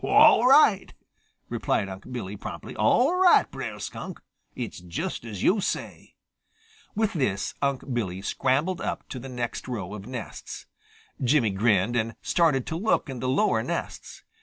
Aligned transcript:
"All 0.03 0.47
right," 0.47 0.95
replied 1.47 1.87
Unc' 1.87 2.11
Billy 2.11 2.35
promptly. 2.35 2.75
"All 2.75 3.15
right, 3.17 3.45
Brer 3.51 3.77
Skunk. 3.77 4.19
It's 4.55 4.79
just 4.79 5.23
as 5.25 5.43
yo' 5.43 5.59
say." 5.59 6.15
With 6.95 7.13
this, 7.13 7.53
Unc' 7.61 7.93
Billy 7.93 8.23
scrambled 8.23 8.81
up 8.81 9.07
to 9.09 9.19
the 9.19 9.29
next 9.29 9.67
row 9.67 9.93
of 9.93 10.07
nests. 10.07 10.65
Jimmy 11.23 11.51
grinned 11.51 11.95
and 11.95 12.15
started 12.23 12.65
to 12.65 12.77
look 12.77 13.11
in 13.11 13.19
the 13.19 13.29
lower 13.29 13.61
nests. 13.61 14.23